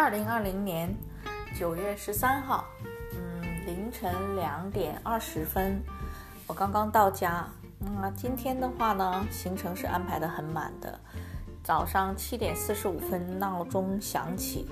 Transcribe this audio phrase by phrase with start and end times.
[0.00, 0.88] 二零二零年
[1.54, 2.64] 九月十三号，
[3.12, 5.78] 嗯，凌晨两点二十分，
[6.46, 7.46] 我刚刚到家。
[8.00, 10.98] 那今天的话呢，行程是安排的很满的。
[11.62, 14.66] 早上七点四十五分闹钟响起，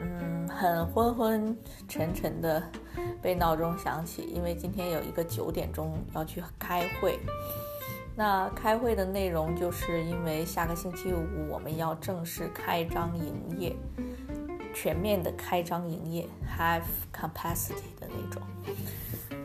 [0.00, 1.58] 嗯，很昏昏
[1.88, 2.62] 沉沉的
[3.20, 7.18] 被闹钟响起，因为今天有一个九点钟要去开会。
[8.16, 13.74] 那开会的内容就是因为下个星期五我们要正式开张营业，
[14.74, 16.28] 全面的开张营业
[16.58, 18.42] ，have capacity 的那种。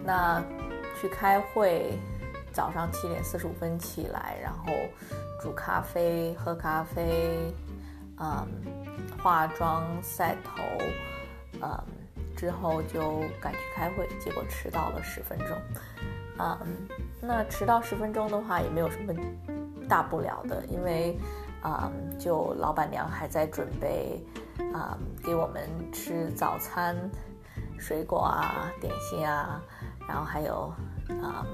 [0.03, 0.43] 那
[0.99, 1.97] 去开会，
[2.51, 4.73] 早上七点四十五分起来，然后
[5.39, 7.53] 煮咖啡、喝咖啡，
[8.19, 8.47] 嗯，
[9.21, 10.63] 化妆、晒头，
[11.61, 11.83] 嗯，
[12.35, 15.47] 之后就赶去开会，结果迟到了十分钟，
[16.39, 16.57] 嗯。
[17.21, 19.13] 那迟到十分钟的话也没有什么
[19.89, 21.19] 大不了的，因为
[21.61, 24.23] 啊，就老板娘还在准备
[24.73, 26.95] 啊给我们吃早餐，
[27.77, 29.61] 水果啊、点心啊，
[30.07, 30.73] 然后还有
[31.21, 31.45] 啊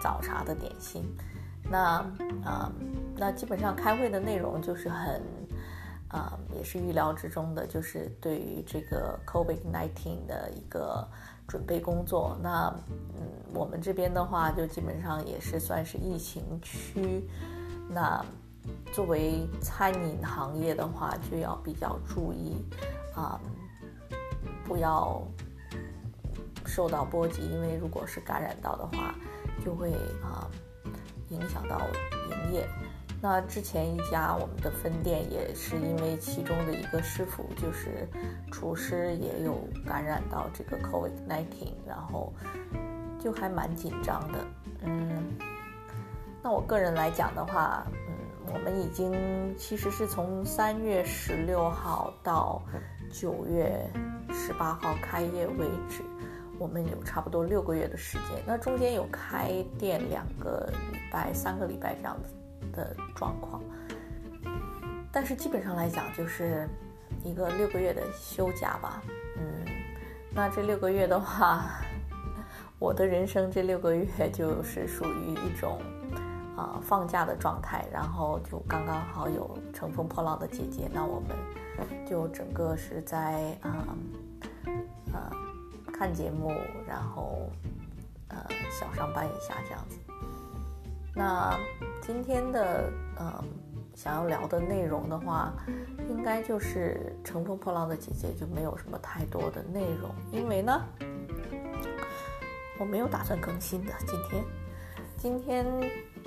[0.00, 1.04] 早茶的点心。
[1.70, 2.04] 那
[2.44, 2.72] 啊，
[3.16, 5.22] 那基本上开会的内容就是很
[6.08, 11.06] 啊，也是预料之中的，就是对于这个 COVID-19 的一个。
[11.48, 12.74] 准备工作，那
[13.14, 13.22] 嗯，
[13.54, 17.24] 我们这边的话就基本上也是算是疫情区。
[17.88, 18.20] 那
[18.92, 22.64] 作为餐饮行业的话，就要比较注意
[23.14, 23.40] 啊，
[24.64, 25.22] 不要
[26.64, 29.14] 受到波及，因为如果是感染到的话，
[29.64, 30.48] 就会啊
[31.28, 31.80] 影响到
[32.30, 32.68] 营业。
[33.22, 38.06] 那之前一家我们的分店也是因为其中的一个师傅就是
[38.52, 39.56] 厨师也有
[39.86, 42.32] 感染到这个 COVID-19，然后
[43.18, 44.38] 就还蛮紧张的。
[44.82, 45.34] 嗯，
[46.42, 47.86] 那我个人来讲的话，
[48.52, 49.12] 我们已经
[49.56, 52.62] 其实是从三月十六号到
[53.10, 53.88] 九月
[54.32, 56.02] 十八号开业为止，
[56.58, 58.42] 我们有差不多六个月的时间。
[58.46, 62.34] 那中间有开店两个礼拜、三个礼拜这样子。
[62.72, 63.62] 的状况，
[65.10, 66.68] 但是基本上来讲，就是
[67.22, 69.02] 一个六个月的休假吧。
[69.38, 69.64] 嗯，
[70.34, 71.80] 那这六个月的话，
[72.78, 75.80] 我的人生这六个月就是属于一种
[76.56, 81.36] 啊放假的状态，然后就刚刚好有乘风破浪的姐姐，那我们
[82.08, 83.94] 就整个是在啊
[85.12, 85.30] 啊
[85.92, 86.50] 看节目，
[86.88, 87.50] 然后
[88.28, 88.36] 呃
[88.70, 89.98] 小上班一下这样子。
[91.14, 91.58] 那
[92.02, 93.44] 今天的呃
[93.94, 95.52] 想要聊的内容的话，
[96.08, 100.82] 应该就是《乘风破浪的姐姐》就没有什么太多的内容，因为呢，
[102.78, 103.92] 我没有打算更新的。
[104.06, 104.44] 今天
[105.16, 105.66] 今天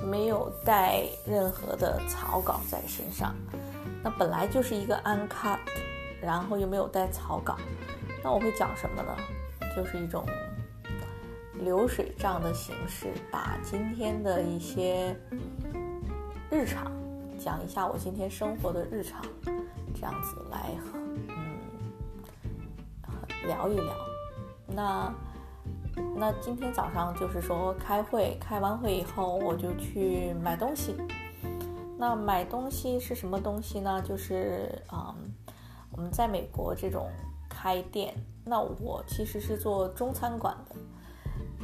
[0.05, 3.35] 没有带任何的草稿在身上，
[4.03, 5.59] 那本来就是一个 uncut，
[6.21, 7.57] 然后又没有带草稿，
[8.23, 9.15] 那我会讲什么呢？
[9.75, 10.25] 就是一种。
[11.61, 15.13] 流水账的形式，把今天的一些
[16.49, 16.89] 日常
[17.37, 19.21] 讲一下，我今天生活的日常，
[19.93, 20.69] 这样子来，
[21.27, 21.59] 嗯，
[23.45, 23.93] 聊一聊。
[24.67, 25.13] 那
[26.15, 30.95] 那今天早上就是说开会，开完会以后我就去买东西。
[31.97, 34.01] 那买东西是什么东西呢？
[34.01, 35.13] 就是嗯，
[35.91, 37.09] 我们在美国这种
[37.49, 38.13] 开店，
[38.45, 40.75] 那我其实是做中餐馆的。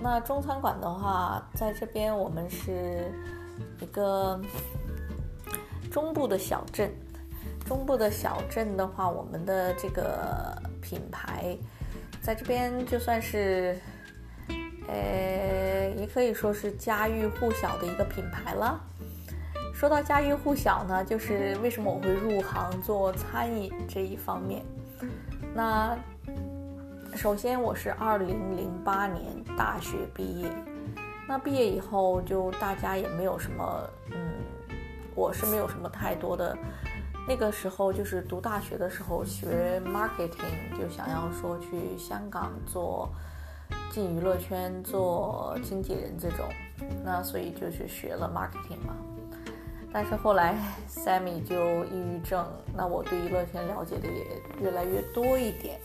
[0.01, 3.12] 那中餐馆的话，在这边我们是
[3.79, 4.40] 一个
[5.90, 6.91] 中部的小镇。
[7.66, 11.57] 中部的小镇的话，我们的这个品牌
[12.22, 13.75] 在这边就算是，
[14.88, 18.79] 呃，也可以说是家喻户晓的一个品牌了。
[19.73, 24.63] 说到家喻户晓呢，就是为什么我会入行做餐饮这一方面。
[25.53, 25.97] 那。
[27.16, 29.24] 首先，我是二零零八年
[29.57, 30.51] 大学毕业。
[31.25, 34.18] 那毕业以后，就大家也没有什么，嗯，
[35.15, 36.57] 我是没有什么太多的。
[37.25, 43.10] 那个时候就是读大学的时候学 marketing，就想要说去香港做
[43.95, 46.45] 进娱乐圈做经纪人这种。
[47.01, 48.94] 那所以就是学了 marketing 嘛。
[49.94, 50.57] 但是后来
[50.89, 52.45] Sammy 就抑郁症，
[52.75, 55.80] 那我对娱乐圈了解的也越来越多一点。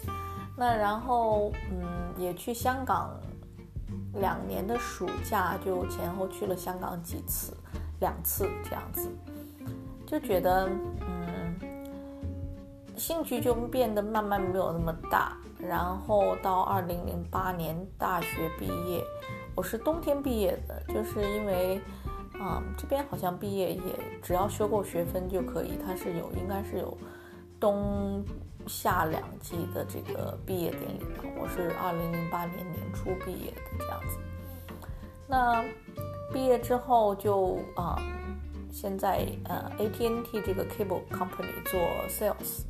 [0.57, 3.17] 那然后，嗯，也去香港
[4.15, 7.57] 两年的暑假，就前后去了香港几次，
[8.01, 9.09] 两次这样子，
[10.05, 10.69] 就觉得，
[11.07, 11.20] 嗯，
[13.01, 15.35] 兴趣就变得慢慢没有那么大。
[15.59, 19.03] 然后到二零零八年大学毕业，
[19.55, 21.81] 我是冬天毕业的，就是因为，
[22.39, 23.81] 啊，这边好像毕业也
[24.23, 26.97] 只要修够学分就可以，它是有应该是有
[27.59, 28.23] 冬。
[28.67, 34.19] 夏两季的这个毕业典礼嘛，我是二零零八年年初毕业的这样子。
[35.27, 35.65] 那
[36.31, 37.97] 毕业之后就啊，
[38.71, 42.65] 现在呃 AT&T 这个 cable company 做 sales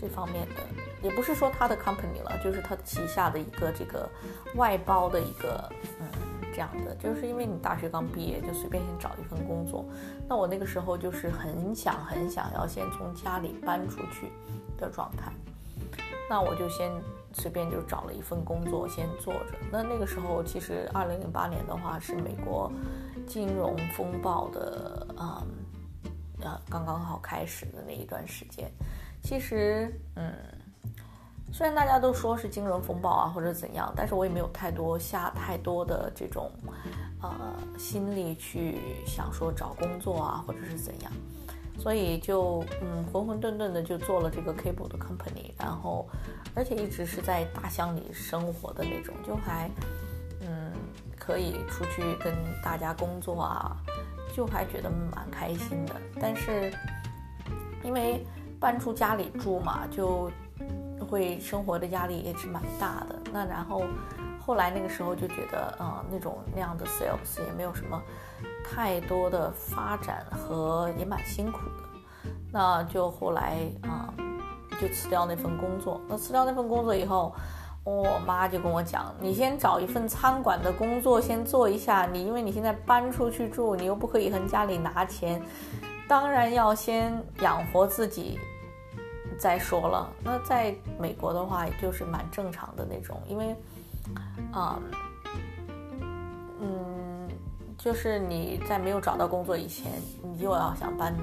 [0.00, 0.62] 这方面的，
[1.02, 4.08] 也不是说他的 company 了，就是他旗下的一个这个
[4.54, 5.68] 外包的一个
[6.00, 6.06] 嗯
[6.52, 9.84] 这样的，就是因为你大学刚毕业就随便先找一份工作，
[10.28, 14.30] 那我那个时候就是很想很想要先从家里搬出去。
[14.80, 15.30] 的状态，
[16.30, 16.90] 那我就先
[17.34, 19.58] 随便就找了一份工作先做着。
[19.70, 22.72] 那那个时候其实二零零八年的话是美国
[23.26, 25.44] 金融风暴的啊
[26.40, 28.72] 呃刚刚好开始的那一段时间。
[29.22, 30.32] 其实嗯，
[31.52, 36.50] 虽然大家都说是金融风暴啊或者怎样，但是我也没有太多下太多的这种
[37.22, 37.30] 呃
[37.78, 41.12] 心力去想说找工作啊或者是怎样。
[41.78, 46.06] 所以就嗯浑浑沌沌的就做了这个 cable 的 company，然后
[46.54, 49.70] 而且一直是在大乡里生活的那种，就还
[50.42, 50.72] 嗯
[51.18, 53.76] 可以出去跟大家工作啊，
[54.36, 55.94] 就还觉得蛮开心的。
[56.20, 56.70] 但是
[57.82, 58.26] 因为
[58.60, 60.30] 搬出家里住嘛，就
[61.08, 63.16] 会生活的压力也是蛮大的。
[63.32, 63.82] 那然后
[64.38, 68.00] 后来那个时候就觉得，呃那种那样的 sales 也没有什么。
[68.62, 74.14] 太多的发展和也蛮辛苦的，那就后来啊，
[74.80, 76.00] 就辞掉那份工作。
[76.06, 77.34] 那辞掉那份工作以后，
[77.82, 82.06] 我妈就跟我讲：“你先找一份餐馆的工作先做一下。
[82.06, 85.42] 你因为你现在搬出去住，你又不可以和家里拿钱，
[86.06, 88.38] 当然要先养活自己
[89.40, 90.08] 再说了。
[90.22, 93.56] 那在美国的话，就是蛮正常的那种，因为
[94.52, 94.78] 啊，
[96.60, 96.86] 嗯。”
[97.82, 99.90] 就是你在没有找到工作以前，
[100.22, 101.16] 你又要想搬，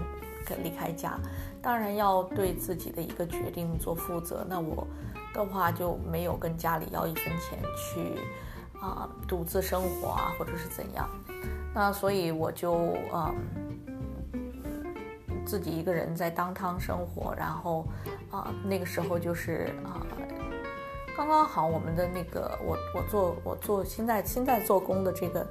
[0.64, 1.16] 离开家，
[1.62, 4.44] 当然要对自己的一个决定做负责。
[4.50, 4.88] 那我
[5.36, 8.20] 的话就没有跟家里要一分钱去
[8.80, 11.08] 啊独自生活啊，或者是怎样。
[11.76, 13.36] 那所以我就嗯
[15.48, 17.84] 自己一个人在当汤生活，然后
[18.30, 20.06] 啊那个时候就是啊
[21.16, 25.48] 刚刚好我们的那个我我做我做现在现在做工的这个。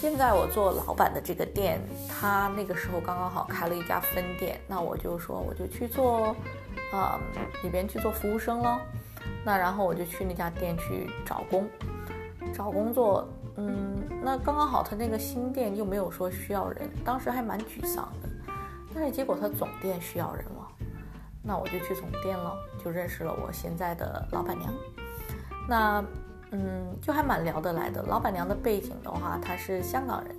[0.00, 1.78] 现在我做老板的这个店，
[2.08, 6.34] 他那个时候刚刚好开了一家分店，那我就说我就去做，
[6.90, 7.20] 啊，
[7.62, 8.80] 里边去做服务生了。
[9.44, 11.68] 那然后我就去那家店去找工，
[12.50, 13.28] 找工作。
[13.56, 18.28] 嗯，那刚刚好他那个新店又没有说需要人，当时还蛮沮丧的。
[18.94, 20.68] 但是结果他总店需要人了，
[21.42, 24.72] 那我就去总店了，就认识了我现在的老板娘。
[25.68, 26.04] 那。
[26.52, 28.02] 嗯，就还蛮聊得来的。
[28.02, 30.34] 老板娘的背景的话，她是香港人，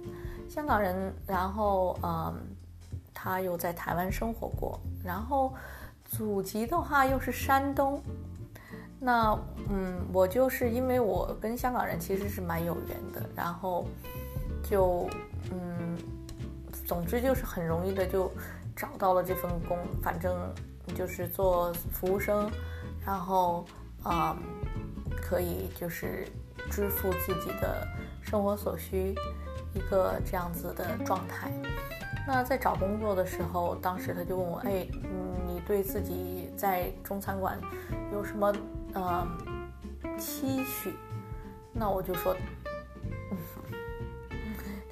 [0.50, 2.36] 香港人，然后嗯，
[3.13, 5.53] 她又在台湾生活过，然后
[6.03, 8.03] 祖籍的话又是山东。
[9.00, 9.39] 那
[9.69, 13.86] 嗯，我就是因为我跟香港人其实是蛮有缘的，然后
[14.62, 15.07] 就
[15.50, 15.98] 嗯，
[16.91, 18.29] 总之就是很容易的就
[18.75, 20.53] 找到了这份工，反正
[20.93, 22.51] 就是做服务生，
[23.05, 23.65] 然后
[24.03, 24.35] 啊。
[25.21, 26.27] 可以就是
[26.69, 27.88] 支付自己的
[28.21, 29.15] 生活所需，
[29.73, 31.51] 一个这样子的状态。
[32.27, 34.86] 那在找工作的时候，当时他就问我：“哎，
[35.48, 37.57] 你对自己在中餐馆
[38.12, 38.53] 有什么
[38.93, 39.25] 呃
[40.17, 40.93] 期许？”
[41.71, 42.36] 那我就说：“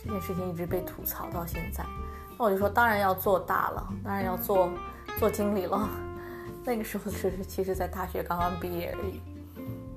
[0.10, 1.86] 这件事情一直被吐槽到现在。”
[2.38, 4.72] 那我就说：“当然要做大了，当然要做
[5.20, 5.88] 做经理了。
[6.66, 9.22] ”那个时候只是其实，在大学刚刚毕业而已。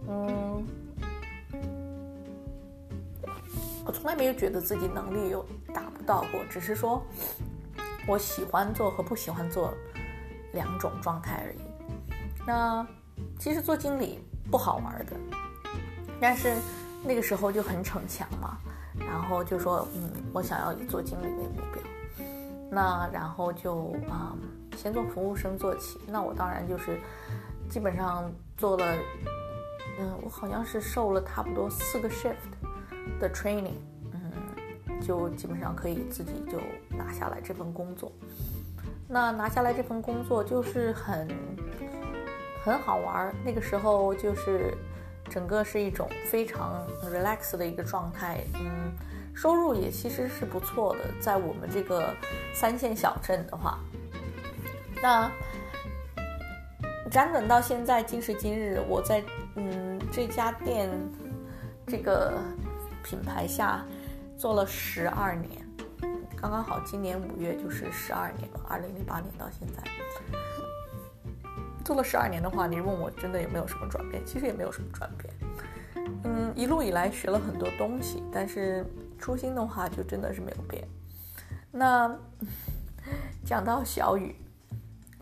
[0.09, 0.67] 嗯，
[3.87, 7.03] 我从来没有觉得自己能力有达不到过，只是说
[8.07, 9.73] 我喜欢做和不喜欢做
[10.53, 11.59] 两种状态而已。
[12.47, 12.87] 那
[13.39, 15.17] 其实做经理不好玩的，
[16.21, 16.55] 但是
[17.05, 18.59] 那个时候就很逞强嘛，
[19.07, 22.27] 然后就说嗯，我想要以做经理为目标。
[22.71, 24.35] 那然后就啊，
[24.77, 26.01] 先做服务生做起。
[26.07, 26.99] 那我当然就是
[27.69, 28.87] 基本上做了。
[29.99, 32.35] 嗯，我好像是受了差不多四个 shift
[33.21, 33.77] 的 training，
[34.13, 36.59] 嗯，就基本上可以自己就
[36.97, 38.11] 拿下来这份工作。
[39.07, 41.29] 那拿下来这份工作就是很
[42.65, 44.75] 很好玩，那个时候就是
[45.33, 48.93] 整个是一种非常 relax 的一个状态，嗯，
[49.35, 52.15] 收入也其实是不错的，在我们这个
[52.53, 53.79] 三线小镇的话，
[55.01, 55.31] 那
[57.11, 59.23] 辗转到现在今时今日，我在。
[59.55, 60.89] 嗯，这家店
[61.87, 62.39] 这个
[63.05, 63.85] 品牌下
[64.35, 65.63] 做了十二年，
[66.41, 69.83] 刚刚好今年五月就是十二年了，二零零八年到现在。
[71.85, 74.25] 做了十二年的话，你问我真的有没有什么转变？
[74.25, 75.35] 其实也没有什么转变。
[76.25, 78.87] 嗯，一路以来学了很多东西，但是
[79.19, 80.87] 初心的话就真的是没有变。
[81.71, 82.15] 那
[83.45, 84.35] 讲到小雨，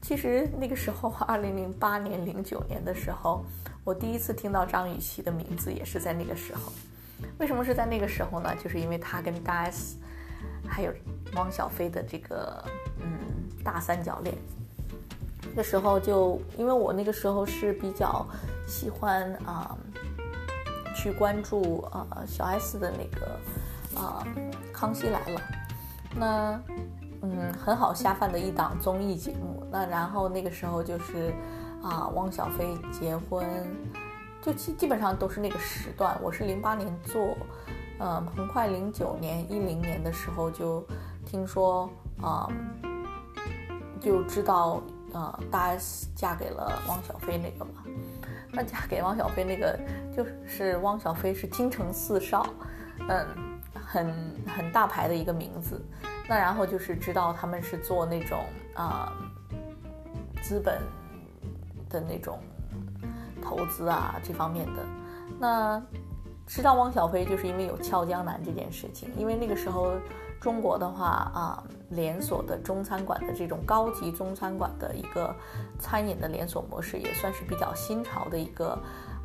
[0.03, 3.45] 其实那个时候，二零零八年、零九年的时候，
[3.85, 6.73] 我第一次听到张雨绮的名字，也是在那个时候。
[7.39, 8.55] 为什么是在那个时候呢？
[8.63, 9.97] 就是因为她跟大 S
[10.67, 10.93] 还有
[11.35, 12.65] 汪小菲的这个
[13.01, 13.09] 嗯
[13.63, 14.35] 大三角恋。
[15.55, 18.27] 那时候就因为我那个时候是比较
[18.67, 19.77] 喜欢啊
[20.95, 24.27] 去关注啊小 S 的那个啊
[24.73, 25.41] 康熙来了，
[26.17, 26.61] 那
[27.23, 29.67] 嗯很好下饭的一档综艺节目。
[29.71, 31.33] 那然后那个时候就是
[31.83, 33.47] 啊汪小菲结婚。
[34.43, 37.37] 就基基本上都是那个时段，我是零八年做，
[37.99, 40.83] 嗯，很快零九年、一零年的时候就
[41.27, 41.91] 听说，
[42.23, 42.49] 啊，
[44.01, 47.85] 就知道，呃，大 S 嫁给了汪小菲那个嘛。
[48.53, 49.79] 那嫁给汪小菲那个，
[50.17, 52.47] 就是汪小菲是京城四少，
[53.09, 53.27] 嗯，
[53.75, 54.15] 很
[54.47, 55.81] 很大牌的一个名字。
[56.29, 59.13] 那然后就是知道他们是做那种啊，
[60.43, 60.81] 资本
[61.89, 62.39] 的那种。
[63.43, 64.85] 投资啊这方面的，
[65.39, 65.83] 那
[66.47, 69.95] 知道汪小菲就是因为有俏江南这件事情，因为那个时候
[70.41, 75.35] 中国的话啊，连锁的中餐馆的这种高级中餐馆的一个
[75.79, 78.79] 餐饮的连锁模式也算是比较新潮的一个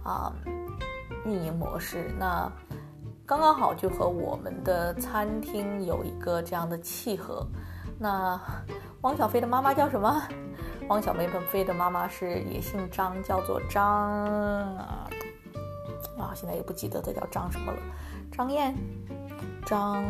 [0.03, 0.33] 啊
[1.25, 2.11] 运营模式。
[2.19, 2.51] 那
[3.25, 7.47] 刚刚好就和我们的餐厅有一个这样的契合。
[7.97, 8.39] 那
[9.01, 10.21] 汪小菲的妈妈叫什么？
[10.89, 13.85] 汪小菲菲的妈妈是也姓张，叫做张
[14.75, 15.09] 啊，
[16.19, 17.79] 啊，现在也不记得她叫张什么了，
[18.31, 18.75] 张燕，
[19.65, 20.03] 张，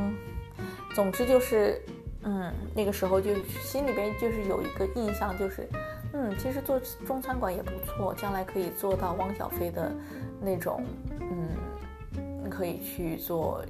[0.95, 1.81] 总之就是，
[2.23, 5.67] 嗯，那个时候就心里边就是有一个印象，就是，
[6.13, 9.91] 嗯，其实做中餐馆也不错，将来可以做到汪小菲的
[10.39, 10.81] 那种，
[11.19, 13.61] 嗯，可以去做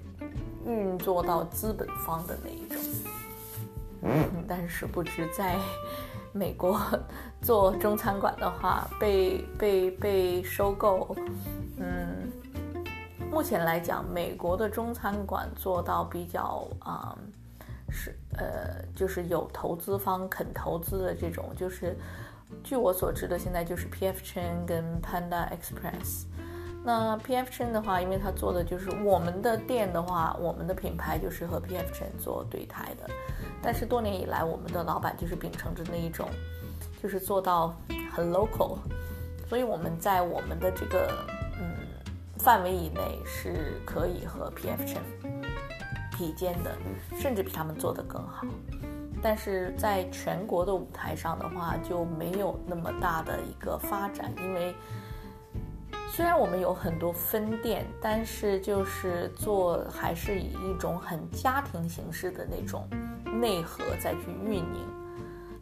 [0.66, 2.80] 运作到资本方的那一种，
[4.04, 5.58] 嗯，但是不知在。
[6.38, 6.78] 美国
[7.42, 11.26] 做中餐馆的话，被被被收购，嗯，
[13.36, 17.14] 目前来讲，美国的中餐馆做到比较啊，
[17.90, 21.98] 是呃，就是有投资方肯投资的这种，就是
[22.64, 26.24] 据我所知的，现在就是 P F Chang 跟 Panda Express。
[26.82, 33.10] 那 P F Chang 的话，因为他做的就是我们的店的话，我们的品牌就是和 P F Chang 做对台的。
[33.62, 36.30] 但是多年以来，我们的老板就是秉承着那一种，
[37.04, 37.76] 就是做到
[38.14, 38.78] 很 local，
[39.50, 41.12] 所以我们在我们的这个
[42.46, 45.00] 范围以内是可以和 P F Chang
[46.16, 46.78] 比肩的，
[47.18, 48.46] 甚至比他们做得更好。
[49.20, 54.76] 但是在全国的舞台上的话，就没有那么大的一个发展，因为。
[56.12, 62.88] 虽然我们有很多分店，但是就是做还是以一种很家庭形式的那种
[63.26, 64.88] 内核再去运营，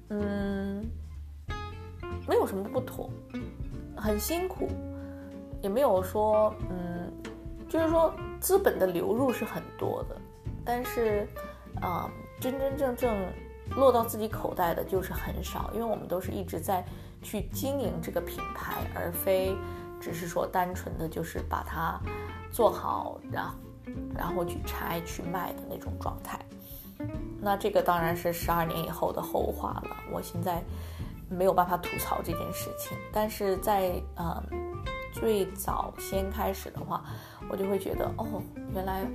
[0.10, 0.86] 嗯，
[2.28, 3.10] 没有什么不妥，
[3.98, 4.70] 很辛苦，
[5.64, 7.12] 也没有说，嗯，
[7.68, 10.16] 就是说资本的流入是很多的，
[10.64, 11.28] 但是
[11.82, 12.08] 啊，
[12.40, 13.18] 真真正正
[13.76, 16.86] 落到自己口袋的就是很少，因为我们都是一直在
[17.24, 19.58] 去经营这个品牌，而非。
[20.02, 21.98] 只是说单纯的就是把它
[22.52, 23.56] 做好，然后
[24.14, 26.38] 然后去拆去卖的那种状态。
[27.40, 29.96] 那这个当然是十二年以后的后话了。
[30.12, 30.62] 我现在
[31.30, 34.44] 没有办法吐槽这件事情，但是在嗯
[35.14, 37.04] 最早先开始的话，
[37.50, 38.42] 我就会觉得哦，
[38.74, 39.06] 原来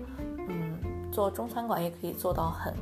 [0.48, 2.74] 嗯做中餐馆也可以做到很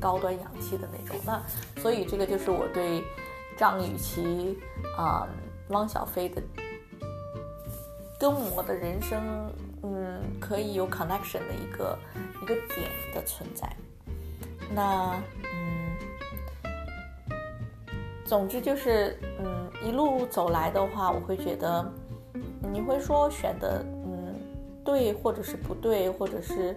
[0.00, 1.20] 高端洋气的那种。
[1.26, 1.42] 那
[1.82, 3.02] 所以这个就是我对
[3.56, 4.58] 张雨绮
[4.96, 5.26] 啊
[5.68, 6.42] 汪小菲的。
[8.16, 9.20] 跟我的人生，
[9.82, 11.98] 嗯，可以有 connection 的一个
[12.40, 13.70] 一个点的存在。
[14.72, 15.96] 那，嗯，
[18.24, 21.84] 总之就是，嗯，一路走来的话，我会觉得，
[22.72, 24.34] 你会说选的，嗯，
[24.84, 26.76] 对，或者是不对，或者是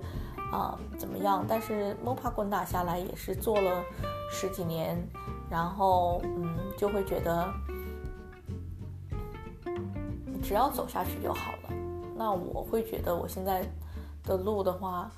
[0.52, 1.46] 啊怎么样？
[1.48, 3.84] 但是摸爬滚打下来也是做了
[4.32, 4.98] 十几年，
[5.50, 7.48] 然后，嗯，就会觉得。
[10.40, 11.76] 只要走下去就好了。
[12.16, 13.68] 那我会觉得我现在
[14.24, 15.12] 的路的话，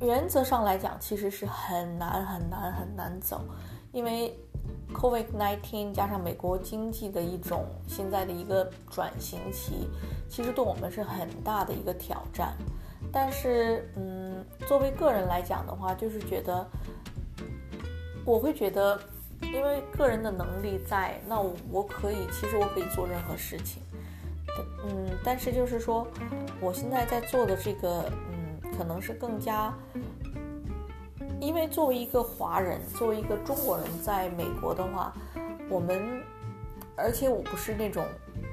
[0.00, 3.40] 原则上来讲其实是很难很难很难走，
[3.90, 4.38] 因为
[4.94, 9.88] COVID-19 加上美国经济的一种现在的一个转型期，
[10.28, 12.54] 其实对我们是很大的一个挑战。
[13.12, 16.64] 但是，嗯，作为个人来讲的话，就是觉得
[18.24, 19.00] 我会觉得
[19.40, 23.82] 因为个人的能力在，那我可以，其实我可以做任何事情。
[24.84, 26.06] 嗯，但是就是说，
[26.60, 29.72] 我现在在做的这个，嗯，可能是更加，
[31.40, 35.12] 因为作为一个华人，作为一个中国人，在美国的话，
[35.68, 36.22] 我们，
[36.96, 38.04] 而且我不是那种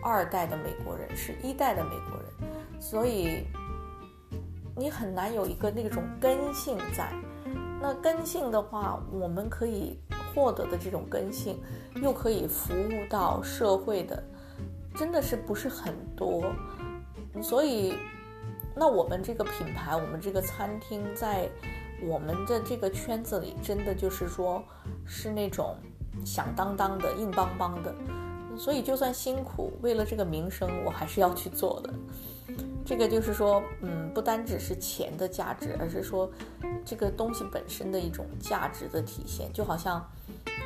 [0.02, 3.46] 二代的美国人，是一代的美国人，所以
[4.76, 7.12] 你很难有一个那种根性在。
[7.80, 10.00] 那根性的话，我们可以
[10.34, 11.62] 获得的这种根性，
[12.02, 14.24] 又可以服务到社会的。
[14.96, 16.52] 真的是不是很多，
[17.40, 17.94] 所以，
[18.76, 21.48] 那我们这个品牌，我们这个餐厅，在
[22.02, 24.64] 我们的这个圈子里，真的就是说，
[25.06, 25.76] 是那种
[26.26, 27.94] 响当当的、硬邦邦的。
[28.58, 31.94] 所以，就算辛苦，为了这个名声，我还是要去做的。
[32.86, 36.30] 这个就是说，嗯，不单只是钱的价值，而是说，
[36.86, 39.52] 这个东西本身的一种价值的体现。
[39.54, 39.96] 就好像，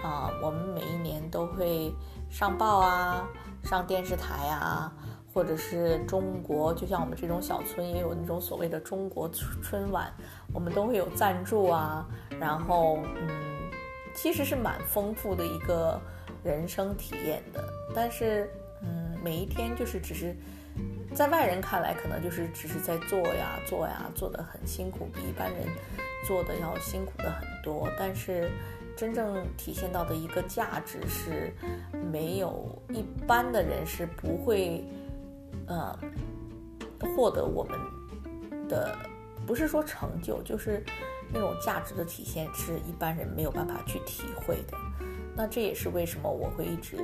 [0.03, 1.93] 啊，我们每一年都会
[2.29, 3.27] 上报啊。
[3.63, 4.91] 上电视台啊，
[5.33, 9.29] 或者是中国，就像我们这种小村也有那种所谓的中国
[9.61, 10.13] 春晚，
[10.53, 12.05] 我们都会有赞助啊。
[12.39, 13.29] 然后，嗯，
[14.13, 15.99] 其实是蛮丰富的一个
[16.43, 17.63] 人生体验的。
[17.95, 18.49] 但是，
[18.81, 20.35] 嗯，每一天就是只是
[21.13, 25.65] 在外人看来，可能就是只是在做呀做呀，做的很辛苦，比一般人
[26.27, 27.89] 做的要辛苦的很多。
[27.97, 28.49] 但是。
[28.93, 31.51] 真正体现到的一个价值是，
[32.11, 34.83] 没有一般的人是不会，
[35.67, 35.97] 呃，
[37.15, 37.77] 获得我们
[38.67, 38.95] 的，
[39.45, 40.83] 不是说成就，就是
[41.33, 44.77] 那种价值的体现，是一般人没有办法去体会的。
[45.35, 46.97] 那这也是为什么我会一直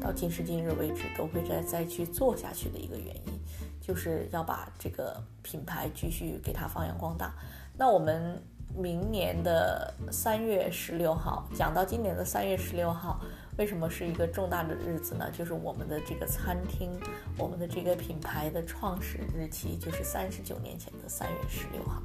[0.00, 3.40] 到今时今日为止都会再再去做下去的一个原因，
[3.80, 7.34] 就是要把这个品牌继续给它发扬光大。
[7.76, 8.42] 那我们。
[8.76, 13.20] 明年的三月十六号，讲到今年的三月十六号，
[13.56, 15.30] 为什么是一个重大的日子呢？
[15.30, 16.90] 就是我们的这个餐厅，
[17.38, 22.02] 我们的这个品牌的创始日期就是三十九年前的三月十六号。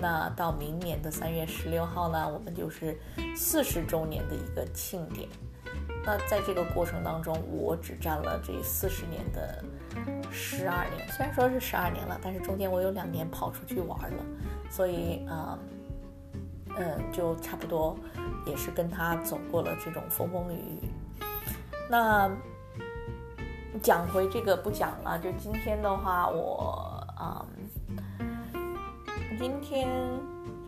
[0.00, 2.98] 那到明年的三月十六号呢，我们就是
[3.34, 5.26] 四十周年的一个庆典。
[6.04, 9.64] 那在这个过程当中，我只占了这四十年的
[10.30, 14.24] 十二年，虽然说是十二年了，但是中间我有两年跑出去玩了，
[14.70, 15.58] 所以啊。
[16.78, 17.96] 嗯，就差不多，
[18.46, 20.88] 也是跟他走过了这种风风雨雨。
[21.90, 22.30] 那
[23.82, 27.44] 讲回这个不讲了，就今天的话，我啊，
[29.38, 29.88] 今天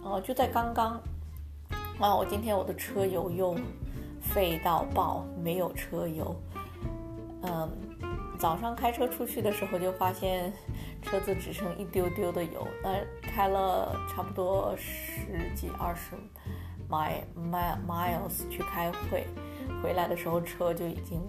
[0.03, 1.01] 哦，就在刚刚
[2.01, 3.57] 啊，我今天我的车油又
[4.21, 6.35] 废到爆，没有车油。
[7.43, 7.71] 嗯，
[8.41, 10.53] 早上开车出去的时候就发现。
[11.03, 16.15] 车子只剩一丢丢的油，那开了差不多十几二十
[16.91, 17.25] mile
[17.89, 19.27] miles 去开会，
[19.83, 21.23] 回来的时候车就已经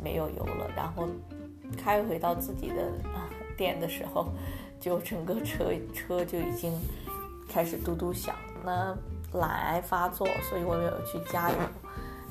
[0.00, 0.70] 没有油了。
[0.76, 1.08] 然后
[1.76, 2.92] 开回到自己的
[3.58, 4.28] 店的时候，
[4.78, 6.72] 就整个车车就已经
[7.48, 8.36] 开始嘟嘟响。
[8.64, 8.96] 那
[9.32, 11.56] 懒癌发作，所以我没有去加油。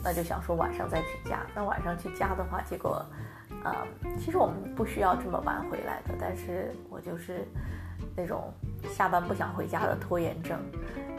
[0.02, 1.46] 那就想说晚上再去加。
[1.54, 3.06] 那晚上去加的话，结果。
[3.63, 3.86] 啊，
[4.17, 7.46] 其实我们不需要这么晚回来的，但是我就是
[8.15, 8.54] 那种
[8.89, 10.60] 下班不想回家的拖延症。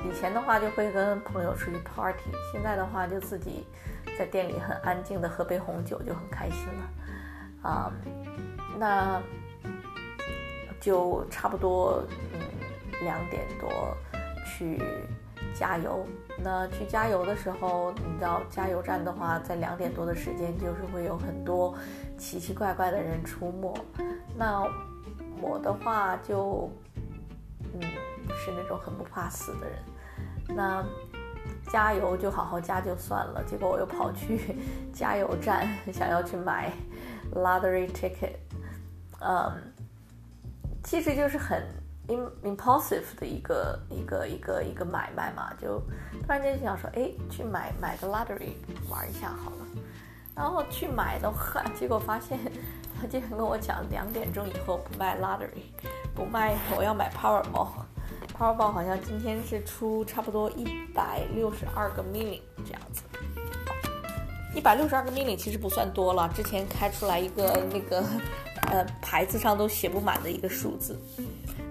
[0.09, 3.66] 以前的话就会跟朋友出去 party，现在的话就自己
[4.16, 7.68] 在店里很安静的喝杯红酒就很开心了。
[7.68, 7.92] 啊，
[8.79, 9.20] 那
[10.81, 12.40] 就差不多嗯
[13.03, 13.68] 两点多
[14.46, 14.81] 去。
[15.55, 16.07] 加油，
[16.43, 21.75] 那去加油的时候，你知道加油站的话，在两点多的时间，就是会有很多
[22.17, 23.75] 奇奇怪怪的人出没。
[24.37, 24.65] 那
[25.41, 26.71] 我的话就，
[27.75, 27.81] 嗯，
[28.37, 29.79] 是那种很不怕死的人。
[30.57, 30.85] 那
[31.71, 34.57] 加油就好好加就算了，结果我又跑去
[34.93, 36.73] 加油站，想要去买
[37.35, 38.37] lottery ticket，
[39.21, 39.53] 嗯，
[40.85, 41.63] 其实就是很。
[42.42, 45.79] impulsive 的一个一个一个一个买卖嘛，就
[46.23, 48.53] 突然间想说，哎，去买买个 lottery
[48.88, 49.66] 玩一下好了。
[50.35, 52.38] 然后去买的话，结果发现
[53.01, 55.64] 他竟然跟我讲，两点钟以后不卖 lottery，
[56.14, 57.68] 不卖，我要买 Powerball。
[58.38, 63.03] Powerball 好像今天是出差不多一百六十二个 million 这样子。
[64.55, 68.05] 一百六十二个 million 其实不算多了，之前开出来一个那个
[68.71, 70.97] 呃牌子上都写不满的一个数字。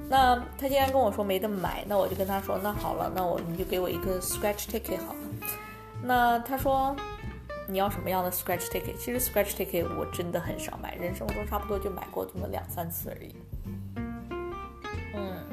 [0.10, 5.20] 那他既然跟我说没得买，那我就跟他说，那好了，那我你就给我一个 scratch ticket 好了。
[6.02, 6.96] 那他说
[7.68, 8.96] 你要什么样的 scratch ticket？
[8.98, 13.36] 其实 scratch ticket 我真的很少买，人生中差不多就买过这么两三次而已。
[15.14, 15.44] 嗯，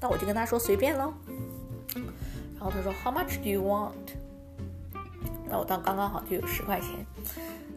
[0.00, 1.12] 那我就跟他说随便喽。
[2.54, 3.92] 然后他说 How much do you want？
[5.48, 6.88] 那我当刚刚好就有十块钱，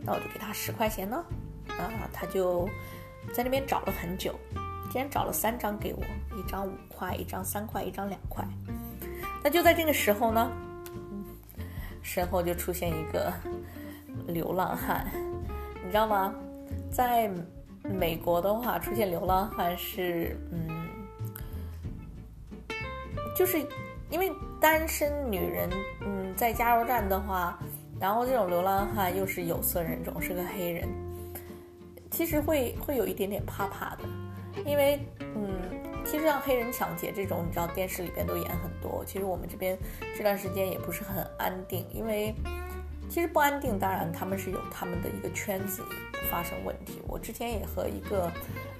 [0.03, 1.23] 那我就给他十块钱呢。
[1.67, 2.69] 啊，他就
[3.33, 4.33] 在那边找了很久，
[4.91, 6.01] 竟然找了三张给我，
[6.37, 8.45] 一张五块，一张三块，一张两块。
[9.43, 10.51] 那就在这个时候呢，
[12.01, 13.33] 身后就出现一个
[14.27, 15.05] 流浪汉，
[15.83, 16.33] 你知道吗？
[16.91, 17.29] 在
[17.83, 20.89] 美国的话，出现流浪汉是，嗯，
[23.35, 23.59] 就是
[24.09, 25.69] 因为单身女人，
[26.01, 27.59] 嗯，在加油站的话，
[27.99, 30.87] 然后这种流浪汉又是有色人种，是个黑人，
[32.15, 34.03] 其实会会有一点点怕怕的，
[34.65, 35.51] 因为，嗯，
[36.05, 39.77] 其实像黑人抢劫这种，你知道电视里边都演很多，其实我们这边
[40.15, 42.33] 这段时间也不是很安定，因为。
[43.07, 45.83] 其实不安定，当然他们是有他们的一个圈子
[46.27, 46.99] 发生问题。
[47.07, 48.31] 我之前也和一个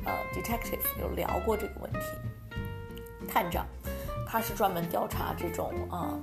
[0.03, 1.99] 呃 detective 有聊过这个问题，
[3.27, 3.67] 探长，
[4.25, 6.17] 他是专门调查这种啊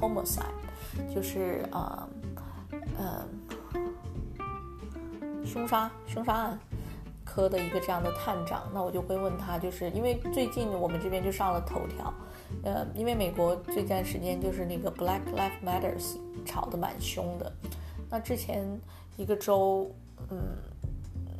[0.00, 0.44] homicide，
[1.12, 2.08] 就是啊
[3.00, 3.28] 嗯
[5.56, 6.58] 凶杀凶杀案
[7.24, 8.62] 科的一个这样的探长。
[8.74, 12.12] 那我就会问他，就是因为最近我们这边就上了头条。
[12.62, 17.52] 呃，因为美国这段时间就是那个 Black Lives Matters 吵得蛮凶的，
[18.08, 18.80] 那之前
[19.16, 19.90] 一个州，
[20.30, 20.38] 嗯，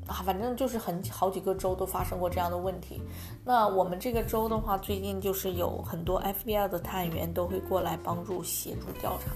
[0.09, 3.01] 啊，反正就是很好几个州都发生过这样的问题。
[3.45, 9.31] 那我们这个州的话，最近就是有很多 FBI 的探员都会过来帮助协助调查。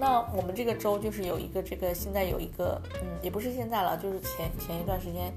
[0.00, 5.30] 那我们这个州就是有一个这个现在有一个，嗯，也不是现在了，就是前前一段时间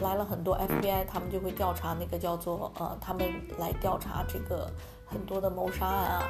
[0.00, 4.70] 来了很多 FBI，他们就会调查那个叫做呃，他们来调查这个。
[5.06, 6.22] 很多的谋杀案啊，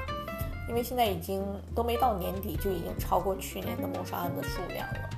[0.68, 1.42] 因为现在已经
[1.74, 5.10] 都没到年底，就已经超过去年的谋杀案的数量了。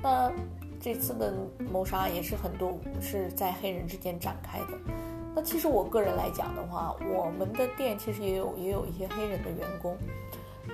[0.00, 0.32] 那
[0.78, 1.32] 这次的
[1.72, 4.78] 谋杀案也是很多是在黑人之间展开的。
[5.34, 9.96] 那其实我个人来讲的话，我们的店其实也有也有一些黑人的员工。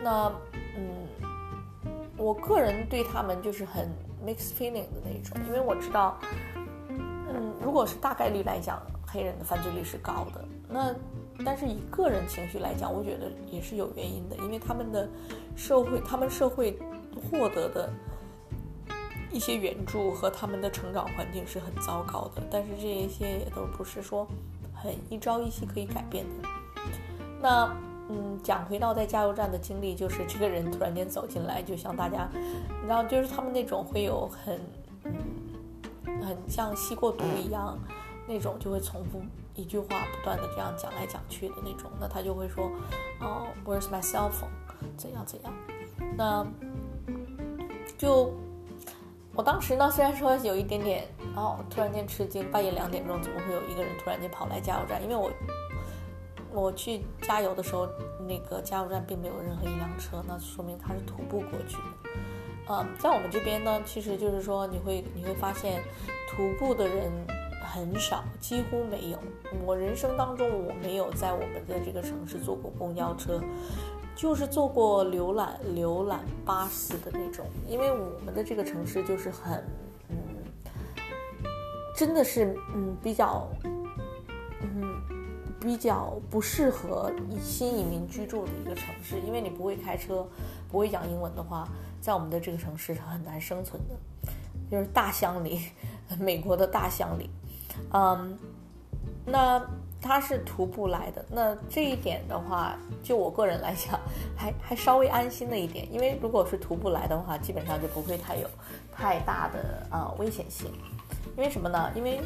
[0.03, 0.31] 那
[0.77, 1.07] 嗯，
[2.29, 3.89] 我个人对他们就是很
[4.23, 6.19] mixed feeling 的那种，因为我知道，
[6.91, 10.45] 嗯，如果是大概率来讲，黑人的犯罪率是高的。
[10.69, 10.95] 那
[11.43, 15.09] 但是以个人情绪来讲，我觉得也是有原因的，因为他们的
[15.57, 16.79] 社会，他们社会
[17.31, 17.91] 获得的
[19.33, 22.43] 一些援助和他们的成长环境是很糟糕的。
[22.51, 24.29] 但是这一些也都不是说
[24.75, 26.49] 很一朝一夕可以改变的。
[27.41, 27.75] 那
[28.09, 34.61] 嗯，讲回到在加油站的经历，就是这个人突然间走进来，就像大家，你知道，就是他们那种会有很，
[36.23, 37.79] 很像吸过毒一样。
[38.31, 39.23] 那种就会重复
[39.55, 42.71] 一句话，不断的这样讲来讲去的那种，那他就会说，
[43.21, 44.51] 哦，Where's my cell phone？
[44.99, 45.55] 怎样怎样？
[46.15, 46.47] 那
[47.97, 48.35] 就
[49.35, 55.03] 我当时呢，虽然说有一点点哦，突然间吃惊，半夜两点钟怎么会有一个人突然间跑来加油站？
[55.03, 55.33] 因为我
[56.53, 57.89] 我去加油的时候，
[58.27, 62.11] 那个加油站并没有任何一辆车，那说明他是徒步过去的。
[62.71, 65.83] 嗯，在我们这边呢，其实就是说你会你会发现
[66.31, 67.13] 徒步的人。
[67.71, 69.19] 很少，几乎没有。
[69.67, 73.43] 我人生当中，我没有在我们的这个城市坐过公交车，
[74.17, 77.45] 就是坐过浏览浏览巴士的那种。
[77.69, 79.63] 因为我们的这个城市就是很，
[80.09, 80.17] 嗯，
[81.95, 83.47] 真的是，嗯，比较，
[85.61, 89.21] 比较不适合新移民居住的一个城市。
[89.21, 90.27] 因为你不会开车，
[90.71, 91.69] 不会讲英文的话，
[92.01, 93.95] 在我们的这个城市是很难生存的。
[94.71, 95.63] 就是大乡里，
[96.21, 97.31] 美国的大乡里。
[97.93, 98.39] 嗯，
[99.25, 99.63] 那
[100.01, 103.99] 他是徒步来的，那这一点的话，就我个人来讲，
[104.37, 108.49] 还还稍微安心了一点，因为如果是徒步来的话，基本上就不会太有
[108.93, 110.71] 太大的呃危险性。
[111.37, 111.91] 因为什么呢？
[111.95, 112.21] 因为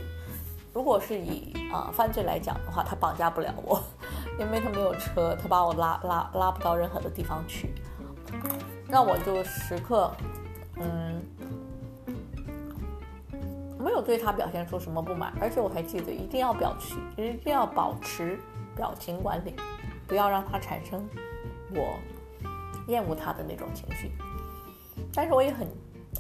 [0.73, 3.83] 如果是以啊犯罪来讲的话，他绑架不了我，
[4.39, 7.75] 因为他没有车，他把我拉拉拉不到任何的地方去，
[8.89, 10.11] 那我就时刻
[10.77, 11.23] 嗯。
[13.79, 18.39] 没有对他表现出什么不满，而且我还记得一定要表情，一定要保持
[18.77, 19.57] 表情管理，
[20.07, 21.05] 不要让他产生
[21.75, 21.99] 我
[22.87, 24.13] 厌恶他的那种情绪。
[25.13, 25.67] 但是我也很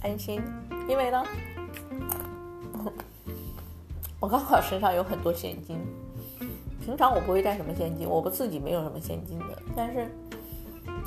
[0.03, 0.43] 安心，
[0.89, 1.25] 因为呢，
[4.23, 5.77] 我刚好身上有很多现金。
[6.81, 9.63] 平常我不会带什么现金，我不自己没有什么现金的。
[9.75, 10.09] 但是，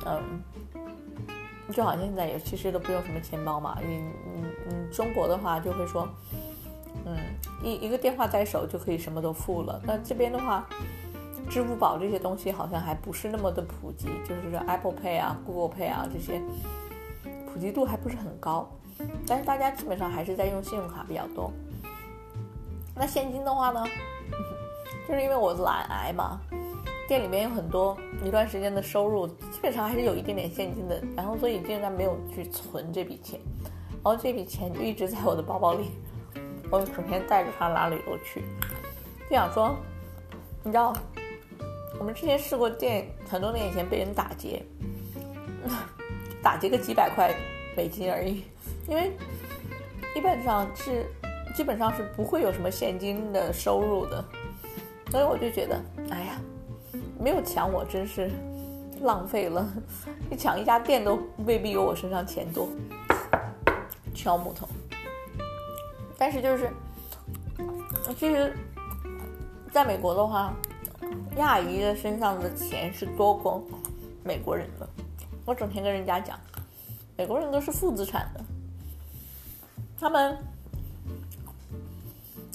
[0.05, 0.21] 嗯，
[1.71, 3.77] 就好像现在也其实都不用什么钱包嘛。
[3.81, 6.05] 你你你中国的话就会说。
[7.05, 7.15] 嗯，
[7.63, 9.79] 一一个电话在手就可以什么都付了。
[9.85, 10.67] 那这边的话，
[11.49, 16.41] 支付宝这些东西好像还不是那么的普及，就是说 Apple Pay 啊、Google Pay 啊这些
[17.53, 18.67] 普及度还不是很高。
[19.27, 21.51] 但是大家基本上还是在用信用卡比较多。
[22.95, 23.83] 那现金的话呢，
[25.07, 26.39] 就是因为我懒癌嘛，
[27.07, 33.39] 店里面有很多一段时间的收入，基本上还是有一点点现金的，然后所以竟然没有去存这笔钱，
[34.01, 35.91] 然后这笔钱就一直在我的包包里，
[36.71, 38.43] 我整天带着它哪里都去，
[39.29, 39.75] 就想说，
[40.63, 40.93] 你知道，
[41.99, 44.63] 我们之前试过店，很多年以前被人打劫，
[46.41, 47.35] 打劫个几百块
[47.75, 48.45] 美金而已，
[48.87, 49.11] 因为
[50.13, 51.05] 基本上是
[51.55, 54.23] 基本上是不会有什么现金的收入的，
[55.09, 56.39] 所以我就觉得，哎呀。
[57.17, 58.29] 没有抢我真是
[59.01, 59.65] 浪费了，
[60.29, 62.67] 你抢一家店都未必有我身上钱多。
[64.13, 64.67] 敲木头，
[66.17, 66.69] 但是就是，
[68.17, 68.53] 其实，
[69.71, 70.53] 在美国的话，
[71.37, 73.63] 亚裔的身上的钱是多过
[74.23, 74.87] 美国人的。
[75.45, 76.37] 我整天跟人家讲，
[77.17, 78.43] 美国人都是负资产的。
[79.97, 80.37] 他们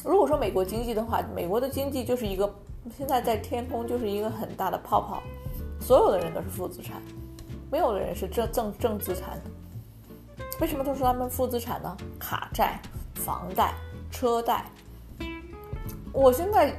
[0.04, 2.52] 如果说美国经济的话，美国的经济就是一个。
[2.96, 5.22] 现在在天空就是一个很大的泡泡，
[5.78, 7.02] 所有的人都是负资产，
[7.70, 9.38] 没有的人是正正正资产。
[10.60, 11.94] 为什么都说他们负资产呢？
[12.18, 12.80] 卡债、
[13.16, 13.74] 房贷、
[14.10, 14.64] 车贷。
[16.10, 16.74] 我现在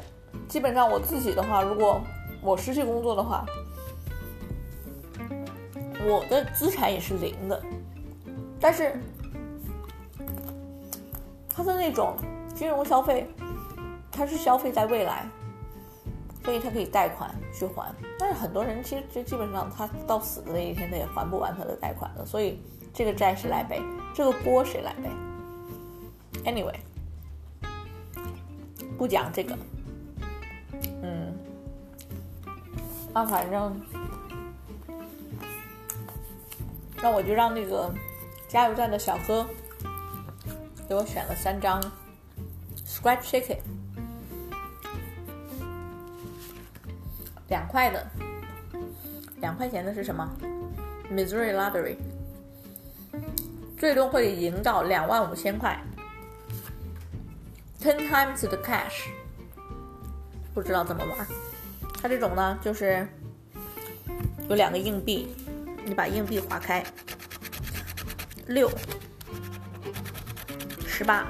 [0.48, 2.02] 基本上我自己的话，如果
[2.42, 3.46] 我失去工作的话，
[6.04, 7.62] 我的资产也是零的。
[8.60, 9.00] 但是
[11.48, 12.16] 他的那种
[12.62, 13.28] 金融消费，
[14.12, 15.26] 它是消费在未来。
[16.44, 22.60] 所以他可以贷款去还，但是很多人其实就基本上他到死的那一天他也还不完他的贷款了，所以
[22.94, 23.82] 这个债谁来背？
[24.14, 25.10] 这个锅谁来背
[26.52, 26.76] ？Anyway，
[28.96, 29.58] 不讲这个，
[31.02, 31.34] 嗯，
[33.14, 33.82] 啊，反正
[37.04, 37.92] 那我就让那个
[38.48, 39.48] 加油站的小哥
[40.90, 41.80] 给我选了三张
[43.02, 43.58] Scratch Ticket。
[47.50, 48.08] 两块的，
[49.42, 50.30] 两块钱的是什么
[51.12, 51.98] ？Missouri Lottery，
[53.78, 55.82] 最终会赢到两万五千块
[57.82, 59.08] ，ten times the cash。
[60.54, 61.28] 不知道怎么玩。
[62.02, 63.08] 它这种呢，就是
[64.48, 65.36] 有两个硬币，
[65.86, 66.84] 你把硬币划开，
[68.48, 68.70] 六、
[70.86, 71.28] 十八，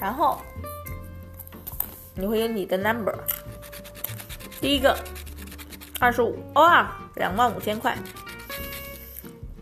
[0.00, 0.40] 然后
[2.14, 3.14] 你会有你的 number。
[4.60, 4.98] 第一个
[6.00, 7.96] 二十五哇，两万五千块，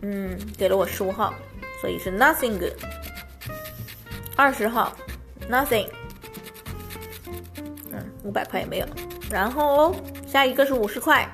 [0.01, 1.33] 嗯，给了我十五号，
[1.81, 2.73] 所以是 nothing good。
[4.35, 4.95] 二十号
[5.49, 5.87] nothing，
[7.91, 8.87] 嗯，五百块也没有。
[9.29, 9.95] 然后
[10.27, 11.27] 下一个是五十块，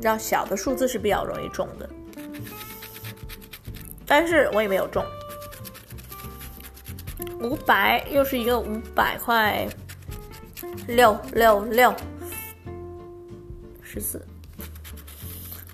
[0.00, 1.88] 让小的数字是比较容易中的，
[4.06, 5.04] 但是我也没有中。
[7.40, 9.68] 五百又是一个五百块，
[10.86, 11.94] 六六六。
[13.82, 14.24] 十四，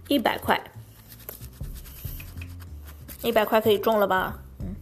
[0.06, 0.62] 一百块，
[3.22, 4.38] 一百块可以中了吧？
[4.60, 4.74] 嗯，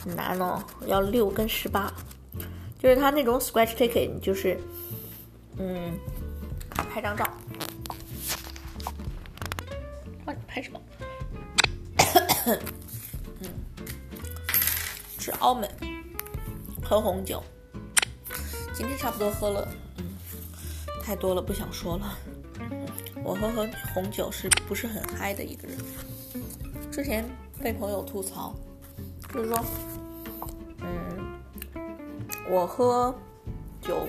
[0.00, 1.92] 很难哦，要六跟十八，
[2.76, 4.58] 就是他那种 scratch ticket，就是，
[5.58, 5.96] 嗯，
[6.92, 7.24] 拍张照，
[10.24, 10.80] 哇，你拍什么？
[15.24, 15.66] 是，澳门，
[16.84, 17.42] 喝红酒，
[18.74, 19.66] 今天差不多喝了。
[19.96, 20.04] 嗯
[21.02, 22.18] 太多了，不想说了。
[23.22, 25.78] 我喝喝红酒是不是很嗨的一个人？
[26.90, 27.24] 之前
[27.58, 28.54] 被朋友吐槽，
[29.32, 29.64] 就是说，
[30.82, 31.40] 嗯，
[32.50, 33.14] 我喝
[33.80, 34.06] 酒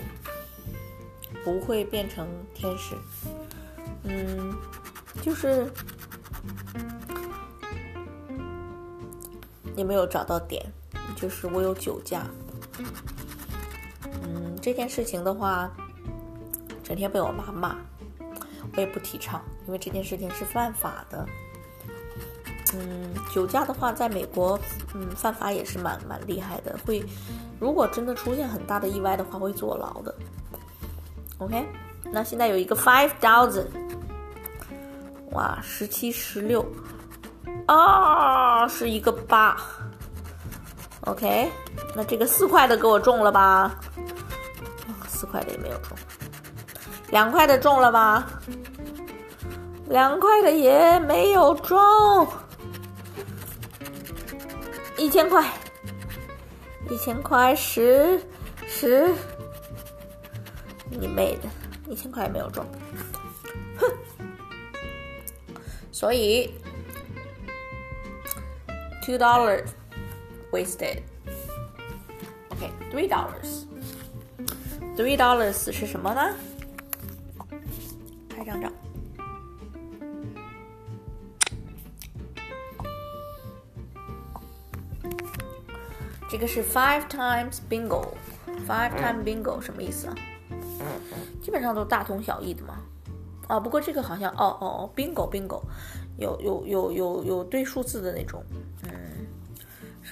[1.45, 2.93] 不会变成天使。
[4.03, 4.53] 嗯，
[5.21, 5.71] 就是
[9.77, 10.65] 你没有找到点，
[11.15, 12.23] 就是我有酒驾。
[14.23, 15.71] 嗯，这件事情的话。
[16.87, 17.75] 整天被我妈骂，
[18.75, 21.25] 我也不提倡，因为这件事情是犯法的。
[22.75, 24.59] 嗯，酒驾的话，在美国，
[24.93, 27.03] 嗯，犯法也是蛮蛮厉害的，会，
[27.59, 30.13] 如果真的出现很大的意外的话，会坐牢的。
[31.39, 31.65] OK，
[32.11, 33.65] 那现在有一个 five thousand，
[35.31, 36.63] 哇，十七十六，
[37.65, 39.59] 啊，是一个八。
[41.05, 41.51] OK，
[41.95, 43.79] 那这个四块的给我中了吧？
[45.07, 45.97] 四块的也没有中。
[47.09, 48.27] 两块的中了吧？
[49.87, 52.27] 两块的也没有中。
[54.97, 55.45] 一千块，
[56.89, 58.19] 一千块十
[58.67, 59.13] 十，
[60.89, 61.49] 你妹的！
[61.87, 62.65] 一千块也没有中，
[63.77, 63.87] 哼！
[65.91, 66.51] 所以
[69.05, 69.65] ，two dollars
[70.55, 71.01] wasted。
[72.49, 76.33] OK，three dollars，three dollars 是什么呢？
[78.29, 78.69] 拍张照。
[86.29, 90.15] 这个是 five times bingo，five times bingo 什么意思啊？
[91.41, 92.81] 基本上都大同小异的嘛。
[93.47, 95.61] 啊，不过这个好像哦哦哦，bingo bingo，
[96.17, 98.43] 有有有有有对数字的那种，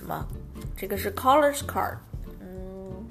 [0.03, 0.27] 什么？
[0.75, 1.95] 这个是 colors card，
[2.41, 3.07] 嗯，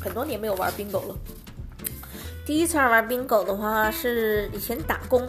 [0.00, 1.16] 很多年没有玩 bingo 了。
[2.46, 5.26] 第一次玩 bingo 的话，是以前打工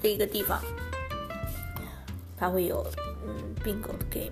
[0.00, 0.62] 的一个地方，
[2.38, 2.86] 它会有
[3.26, 4.30] 嗯 bingo 的 game。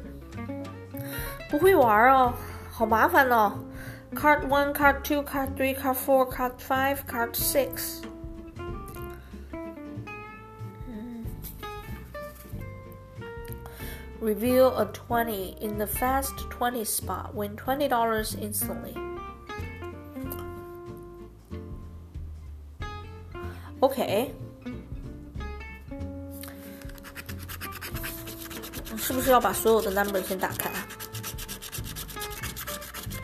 [1.50, 2.32] 不会玩哦，
[2.70, 3.52] 好麻烦哦。
[4.14, 8.04] Card one, card two, card three, card four, card five, card six。
[14.24, 17.34] Reveal a 20 in the fast 20 spot.
[17.34, 18.94] Win $20 instantly.
[23.80, 24.34] OK，
[28.96, 30.86] 是不是要把所有的 number 先打开啊？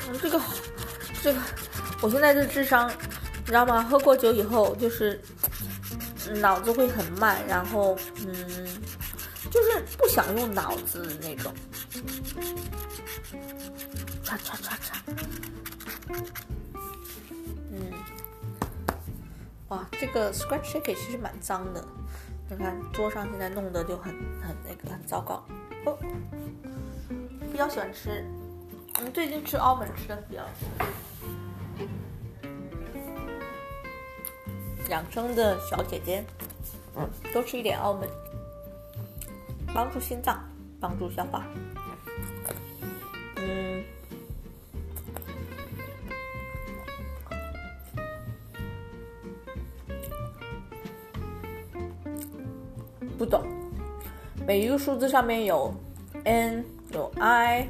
[0.07, 0.39] 嗯，这个，
[1.23, 1.41] 这个，
[2.03, 2.91] 我现在这智商，
[3.39, 3.83] 你知道吗？
[3.83, 5.19] 喝过酒以后就是
[6.43, 8.35] 脑子会很慢，然后嗯，
[9.51, 11.53] 就是不想用脑子的那种。
[14.25, 14.95] 唰唰唰唰。
[17.73, 17.93] 嗯，
[19.69, 21.85] 哇，这个 scratch shaker 其实蛮脏的，
[22.49, 25.45] 你看桌上现在弄得就很很那个很糟糕。
[25.85, 25.99] 哦，
[27.51, 28.25] 比较喜欢吃，
[28.95, 30.87] 我嗯，最近吃 almond 吃的比较多。
[34.89, 36.25] 养生的小姐姐，
[37.33, 38.11] 多吃一点 almond，
[39.75, 40.43] 帮助心脏，
[40.81, 41.45] 帮助消化。
[43.37, 43.85] 嗯，
[53.17, 53.43] 不懂。
[54.47, 55.73] 每一个数字上面有
[56.25, 57.69] n 有 i，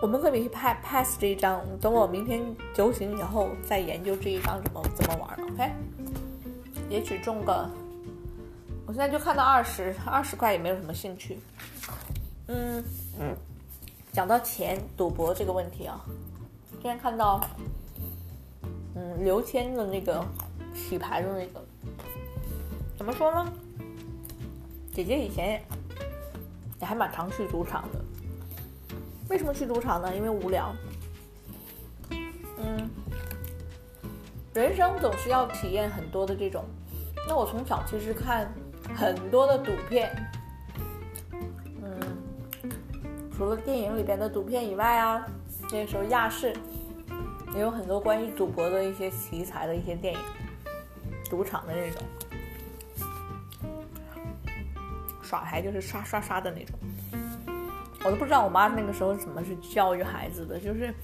[0.00, 2.40] 我们可以 pass pass 这一张，等我明天
[2.72, 5.72] 酒醒以后再研究这一张怎么怎么玩，OK？
[6.88, 7.68] 也许中个，
[8.98, 11.38] 现在就看到二十二十块也没有什么兴趣。
[12.48, 12.82] 嗯
[13.20, 13.32] 嗯，
[14.10, 16.04] 讲到钱赌博这个问题啊，
[16.72, 17.40] 今天看到，
[18.96, 20.26] 嗯，刘谦的那个
[20.74, 21.64] 洗牌的那个。
[22.96, 23.52] 怎么说呢？
[24.92, 25.62] 姐姐以前
[26.80, 28.00] 也还蛮常去赌场的。
[29.28, 30.12] 为什么去赌场呢？
[30.16, 30.74] 因为无聊。
[32.10, 32.90] 嗯，
[34.54, 36.64] 人生总是要体验很多的这种。
[37.28, 38.52] 那我从小其实看
[38.94, 40.10] 很多的赌片。
[41.82, 42.00] 嗯，
[43.36, 45.24] 除了电影里边的赌片以外啊，
[45.70, 46.52] 那时候亚视
[47.54, 50.20] 也有很多关于赌博的一些题材的一些电影，
[51.30, 52.02] 赌场的那种。
[55.22, 56.78] 耍牌就是刷刷刷的那种，
[58.02, 60.94] 我都不知道我妈那个时候怎么是教育孩子的，就是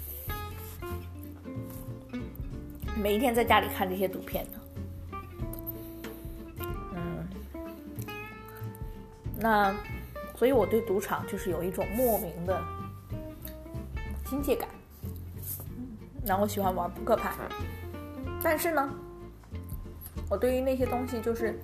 [2.97, 4.63] 每一天在家里看这些赌片的。
[9.44, 9.76] 那
[10.35, 12.59] 所以我对赌场就是有一种莫名的
[14.24, 14.66] 亲切感。
[16.24, 17.30] 然后喜欢玩扑克牌，
[18.42, 18.90] 但是呢，
[20.30, 21.61] 我对于那些东西就是。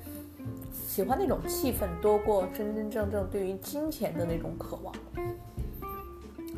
[0.87, 4.93] 喜欢那种气氛多过真真正正对于金钱的那种渴望。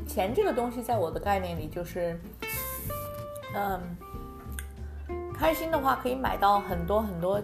[0.08, 2.18] 钱这个东西在我的概念里就是，
[3.54, 3.78] 嗯，
[5.34, 7.40] 开心的话可以买到很多很多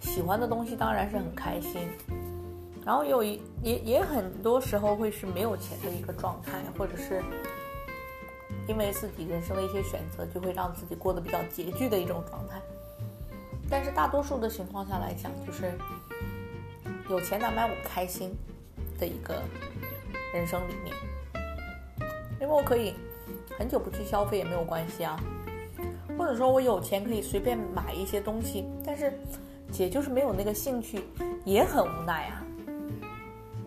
[0.00, 1.88] 喜欢的东西，当然是很开心。
[2.86, 7.20] 然后有一也也很多时候会是没有钱的一个状态，或者是
[8.68, 12.62] 因为自己人生的一些选择，就会让自己过得比较拮据的一种状态。
[13.68, 15.72] 但是大多数的情况下来讲，就是
[17.10, 18.32] 有钱难买我开心
[19.00, 19.34] 的一个
[20.32, 20.94] 人生理念。
[22.40, 22.94] 因为我可以
[23.58, 25.18] 很久不去消费也没有关系啊，
[26.16, 29.12] 或者说我有钱可以随便买一些东西，但是
[29.72, 31.02] 姐就是没有那个兴趣，
[31.44, 32.45] 也很无奈啊。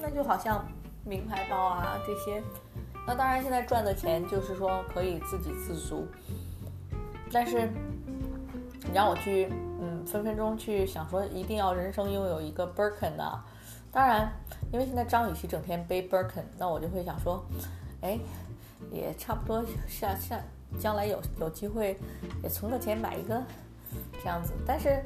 [0.10, 0.66] 那就好像
[1.06, 2.42] 名牌包啊这些，
[3.06, 6.08] 那当然现在赚的钱就是说可以自给自足，
[7.32, 7.70] 但是
[8.86, 9.52] 你让我去。
[9.82, 13.46] 嗯，分分钟去想说一定要人生拥有一个 Birkin 啊！
[13.94, 14.30] 当然，
[14.74, 17.42] 因为现在张雨绮整天背 Birkin，那我就会想说，
[18.02, 18.20] 哎，
[18.92, 20.38] 也差不多下下
[20.78, 21.98] 将来有有机会
[22.44, 23.42] 也存个钱买一个
[24.22, 24.52] 这样子。
[24.68, 25.02] 但是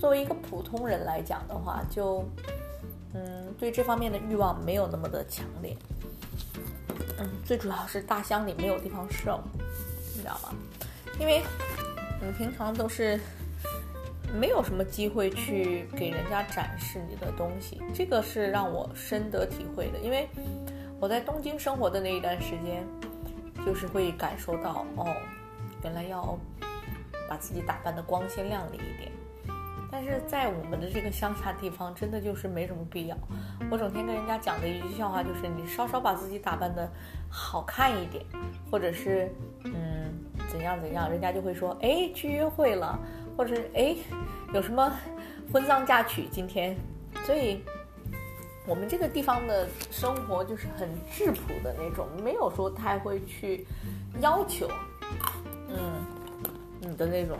[0.00, 2.24] 作为一个普通人来讲的话，就
[3.14, 5.76] 嗯，对这方面的欲望没有那么的强烈。
[7.18, 9.40] 嗯，最主要是大箱里没有地方收，
[10.14, 10.54] 你知道吗？
[11.18, 11.42] 因为
[12.20, 13.18] 你平常都是
[14.38, 19.98] 没有什么机会去给人家展示你的东西，这个是让我深得体会的。
[19.98, 20.28] 因为
[21.00, 22.86] 我在东京生活的那一段时间，
[23.64, 25.06] 就是会感受到，哦，
[25.82, 26.38] 原来要
[27.28, 29.10] 把自己打扮的光鲜亮丽一点。
[29.90, 33.16] 但是在我们的这个乡下地方，真的就是没什么必要。
[33.70, 36.90] 我整天跟人家讲的一句笑话就是：你稍稍把自己打扮的
[37.30, 38.24] 好看一点，
[38.70, 39.30] 或者是
[39.64, 40.12] 嗯
[40.50, 42.98] 怎样怎样，人家就会说：哎，去约会了，
[43.36, 43.96] 或者是哎
[44.52, 44.92] 有什么
[45.52, 46.76] 婚丧嫁娶今天。
[47.24, 47.62] 所以，
[48.66, 53.66] 我们这个地方的生活就是很质朴的那种，没有说太会去
[54.20, 54.68] 要求
[55.68, 56.04] 嗯
[56.80, 57.38] 你的那种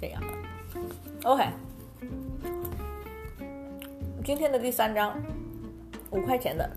[0.00, 0.22] 这样。
[1.24, 1.44] OK，
[4.24, 5.16] 今天的第三张，
[6.10, 6.68] 五块钱的，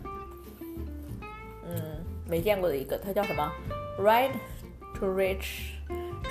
[1.67, 3.51] 嗯，没见过的一个，它叫什么
[3.99, 4.33] ？Ride
[4.99, 5.71] to rich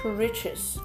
[0.01, 0.79] to riches，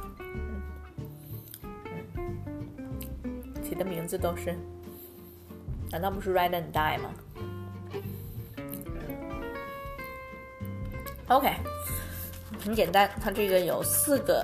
[3.61, 4.57] 起的名字都是，
[5.91, 7.11] 难道不是 Ride and Die 吗
[11.27, 11.53] ？OK，
[12.65, 14.43] 很简单，它这个有四个。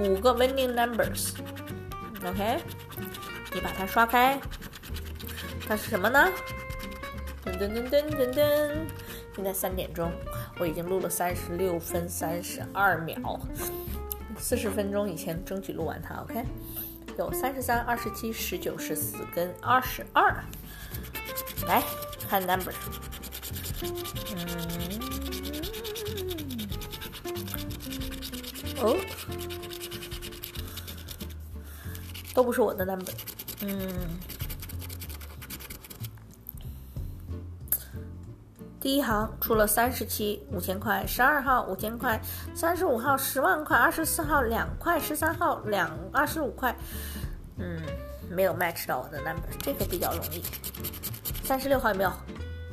[0.00, 2.58] 五个 winning numbers，OK，
[3.52, 4.40] 你把它刷开，
[5.68, 6.26] 它是什么呢？
[7.44, 8.70] 噔噔噔噔噔噔，
[9.36, 10.10] 现在三点钟，
[10.58, 13.38] 我已经录了三十六分三十二秒，
[14.38, 16.44] 四十分钟以前争取录完它，OK，
[17.18, 20.42] 有三十三、二十七、十九、十四跟二十二，
[21.66, 21.82] 来
[22.26, 22.72] 看 number，
[23.82, 23.94] 嗯，
[28.80, 28.96] 哦。
[32.32, 33.12] 都不是我的 number，
[33.62, 34.18] 嗯，
[38.80, 42.20] 第一行出了三十七五千块，十二号五千块，
[42.54, 46.74] 三十五号十万块，二十四号两块，十三号两二十五块，
[47.58, 47.82] 嗯，
[48.30, 50.42] 没有 match 到我的 number，这个比较容易。
[51.42, 52.12] 三十六号有没有？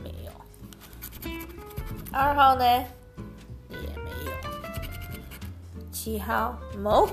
[0.04, 0.32] 没有。
[2.12, 2.64] 二号呢？
[3.70, 4.32] 也没有。
[5.92, 7.10] 七号某。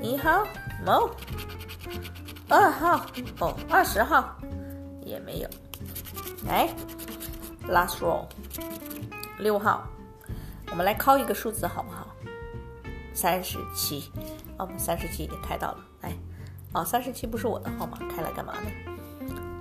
[0.00, 0.46] 一号。
[0.84, 1.10] 某
[2.48, 3.06] 二号
[3.40, 4.36] 哦，二十号
[5.04, 5.48] 也没有。
[6.46, 6.68] 来
[7.68, 8.24] ，last roll，
[9.38, 9.84] 六号，
[10.70, 12.06] 我们来敲一个数字好不好？
[13.12, 14.10] 三十七，
[14.58, 15.78] 哦，三十七已经开到了。
[16.02, 16.12] 来，
[16.72, 18.70] 哦，三十七不是我的号码，开来干嘛呢？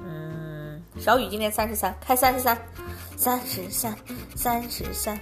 [0.03, 2.57] 嗯，小雨今天三十三，开三十三，
[3.15, 3.95] 三十三，
[4.35, 5.19] 三十三。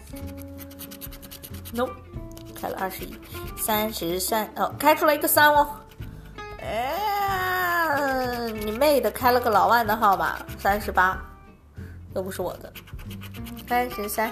[1.71, 1.87] No，
[2.55, 3.15] 开了二十一，
[3.55, 5.79] 三十三，哦，开出来一个三哦。
[6.63, 9.11] 哎，你妹的！
[9.11, 11.21] 开了个老万的号码，三十八，
[12.13, 12.71] 都不是我的。
[13.67, 14.31] 三十三，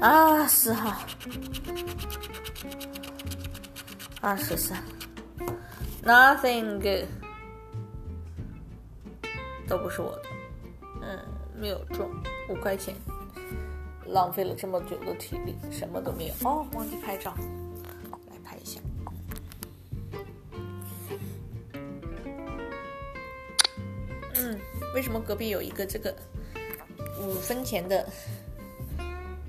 [0.00, 0.96] 啊，四号，
[4.20, 4.82] 二十三
[6.02, 7.06] ，nothing good，
[9.68, 10.22] 都不是我的。
[11.02, 11.18] 嗯，
[11.54, 12.10] 没有中，
[12.48, 12.94] 五块钱，
[14.06, 16.34] 浪费了这么久的体力，什么都没有。
[16.44, 17.34] 哦，忘记拍照。
[25.08, 26.14] 什么隔壁有一个这个
[27.18, 28.06] 五分钱的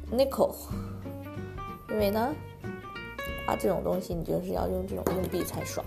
[0.10, 0.56] nickel？
[1.90, 2.34] 因为呢，
[3.46, 5.86] 啊，这种东西你就是要用这种硬币才爽。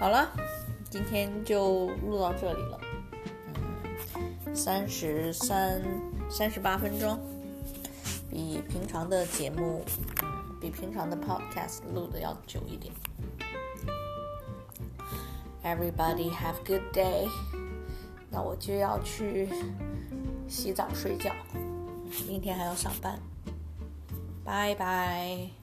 [0.00, 0.32] 好了，
[0.90, 2.80] 今天就录到这里了。
[4.16, 5.80] 嗯，三十三、
[6.28, 7.16] 三十八分钟，
[8.28, 9.84] 比平常的节目，
[10.60, 12.92] 比平常的 podcast 录的要久一点。
[15.62, 17.28] Everybody have good day.
[18.30, 19.48] 那我就要去
[20.46, 21.32] 洗澡睡觉，
[22.26, 23.18] 明天还要上班，
[24.44, 25.57] 拜拜。